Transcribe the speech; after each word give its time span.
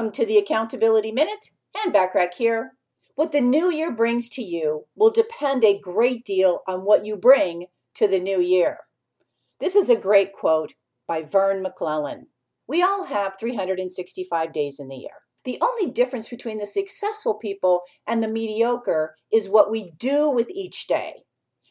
Welcome 0.00 0.12
to 0.12 0.24
the 0.24 0.38
Accountability 0.38 1.12
Minute 1.12 1.50
and 1.76 1.92
Backrack 1.92 2.32
here. 2.32 2.72
What 3.16 3.32
the 3.32 3.42
new 3.42 3.70
year 3.70 3.92
brings 3.92 4.30
to 4.30 4.42
you 4.42 4.86
will 4.96 5.10
depend 5.10 5.62
a 5.62 5.78
great 5.78 6.24
deal 6.24 6.60
on 6.66 6.86
what 6.86 7.04
you 7.04 7.18
bring 7.18 7.66
to 7.96 8.08
the 8.08 8.18
new 8.18 8.40
year. 8.40 8.78
This 9.58 9.76
is 9.76 9.90
a 9.90 9.96
great 9.96 10.32
quote 10.32 10.72
by 11.06 11.22
Vern 11.22 11.62
McLellan. 11.62 12.28
We 12.66 12.82
all 12.82 13.04
have 13.08 13.36
365 13.38 14.54
days 14.54 14.80
in 14.80 14.88
the 14.88 14.96
year. 14.96 15.10
The 15.44 15.60
only 15.60 15.92
difference 15.92 16.30
between 16.30 16.56
the 16.56 16.66
successful 16.66 17.34
people 17.34 17.82
and 18.06 18.22
the 18.22 18.28
mediocre 18.28 19.16
is 19.30 19.50
what 19.50 19.70
we 19.70 19.92
do 19.98 20.30
with 20.30 20.48
each 20.48 20.86
day. 20.86 21.24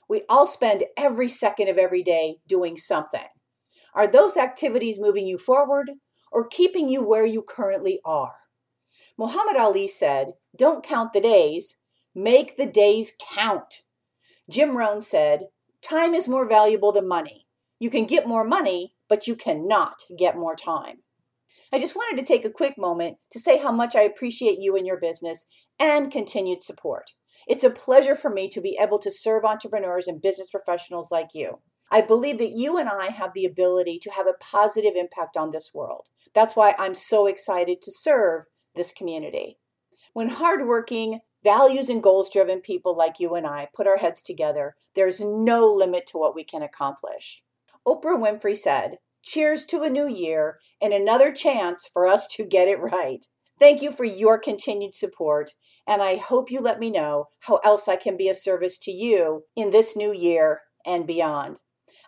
We 0.08 0.22
all 0.30 0.46
spend 0.46 0.84
every 0.96 1.30
second 1.30 1.68
of 1.68 1.80
every 1.80 2.04
day 2.04 2.36
doing 2.48 2.78
something. 2.78 3.26
Are 3.96 4.06
those 4.06 4.38
activities 4.38 5.00
moving 5.00 5.26
you 5.26 5.40
forward 5.40 5.94
or 6.32 6.48
keeping 6.48 6.90
you 6.90 7.02
where 7.02 7.26
you 7.26 7.42
currently 7.42 8.00
are. 8.06 8.36
Muhammad 9.18 9.58
Ali 9.58 9.88
said, 9.88 10.34
Don't 10.56 10.84
count 10.84 11.14
the 11.14 11.22
days, 11.22 11.78
make 12.16 12.58
the 12.58 12.66
days 12.66 13.14
count. 13.36 13.82
Jim 14.50 14.78
Rohn 14.78 15.02
said, 15.02 15.48
Time 15.82 16.14
is 16.14 16.28
more 16.28 16.48
valuable 16.48 16.92
than 16.92 17.08
money. 17.08 17.48
You 17.80 17.90
can 17.90 18.06
get 18.06 18.28
more 18.28 18.44
money, 18.44 18.94
but 19.08 19.28
you 19.28 19.36
cannot 19.36 20.04
get 20.18 20.38
more 20.38 20.56
time. 20.56 21.00
I 21.72 21.80
just 21.80 21.96
wanted 21.96 22.20
to 22.20 22.26
take 22.26 22.46
a 22.46 22.50
quick 22.50 22.78
moment 22.78 23.18
to 23.32 23.40
say 23.40 23.60
how 23.60 23.72
much 23.72 23.96
I 23.96 24.02
appreciate 24.02 24.60
you 24.60 24.76
and 24.76 24.88
your 24.88 25.00
business 25.00 25.46
and 25.80 26.12
continued 26.12 26.64
support. 26.64 27.12
It's 27.48 27.64
a 27.64 27.70
pleasure 27.70 28.16
for 28.16 28.30
me 28.30 28.50
to 28.50 28.62
be 28.62 28.78
able 28.82 29.00
to 29.00 29.12
serve 29.12 29.46
entrepreneurs 29.46 30.08
and 30.08 30.22
business 30.22 30.50
professionals 30.50 31.12
like 31.12 31.30
you. 31.34 31.60
I 31.92 32.02
believe 32.02 32.38
that 32.38 32.52
you 32.52 32.78
and 32.78 32.88
I 32.88 33.08
have 33.08 33.34
the 33.34 33.46
ability 33.46 34.00
to 34.00 34.12
have 34.12 34.28
a 34.28 34.38
positive 34.40 34.94
impact 34.96 35.36
on 35.36 35.52
this 35.52 35.72
world. 35.74 36.08
That's 36.34 36.56
why 36.56 36.76
I'm 36.78 36.94
so 36.94 37.26
excited 37.26 37.82
to 37.82 37.92
serve 37.92 38.46
this 38.76 38.92
community. 38.92 39.58
When 40.14 40.30
hardworking, 40.30 41.20
values 41.44 41.90
and 41.90 42.04
goals 42.04 42.30
driven 42.30 42.62
people 42.62 42.96
like 42.96 43.20
you 43.20 43.34
and 43.36 43.48
I 43.48 43.70
put 43.74 43.88
our 43.88 43.98
heads 43.98 44.22
together, 44.22 44.76
there's 44.96 45.20
no 45.20 45.66
limit 45.66 46.06
to 46.08 46.18
what 46.18 46.36
we 46.36 46.44
can 46.44 46.62
accomplish. 46.62 47.44
Oprah 47.88 48.20
Winfrey 48.20 48.58
said, 48.58 48.98
Cheers 49.24 49.66
to 49.66 49.84
a 49.84 49.90
new 49.90 50.08
year 50.08 50.60
and 50.82 50.94
another 50.94 51.32
chance 51.32 51.90
for 51.92 52.08
us 52.08 52.28
to 52.36 52.46
get 52.46 52.68
it 52.68 52.80
right. 52.80 53.26
Thank 53.58 53.82
you 53.82 53.92
for 53.92 54.06
your 54.06 54.38
continued 54.38 54.96
support, 54.96 55.52
and 55.86 56.02
I 56.02 56.16
hope 56.16 56.50
you 56.50 56.62
let 56.62 56.80
me 56.80 56.90
know 56.90 57.26
how 57.40 57.58
else 57.58 57.88
I 57.88 57.98
can 57.98 58.16
be 58.16 58.30
of 58.30 58.38
service 58.38 58.78
to 58.80 58.92
you 58.92 59.44
in 59.56 59.72
this 59.72 59.98
new 59.98 60.14
year 60.14 60.62
and 60.86 61.06
beyond. 61.06 61.60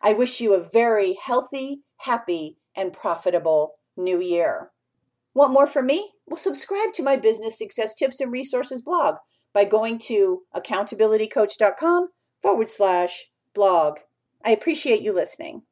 I 0.01 0.13
wish 0.13 0.41
you 0.41 0.53
a 0.53 0.59
very 0.59 1.17
healthy, 1.21 1.81
happy, 1.97 2.57
and 2.75 2.93
profitable 2.93 3.75
new 3.95 4.19
year. 4.19 4.71
Want 5.33 5.53
more 5.53 5.67
from 5.67 5.85
me? 5.85 6.11
Well, 6.25 6.37
subscribe 6.37 6.93
to 6.93 7.03
my 7.03 7.15
business 7.15 7.57
success 7.57 7.93
tips 7.93 8.19
and 8.19 8.31
resources 8.31 8.81
blog 8.81 9.15
by 9.53 9.65
going 9.65 9.99
to 9.99 10.41
accountabilitycoach.com 10.55 12.09
forward 12.41 12.69
slash 12.69 13.27
blog. 13.53 13.99
I 14.43 14.51
appreciate 14.51 15.01
you 15.01 15.13
listening. 15.13 15.63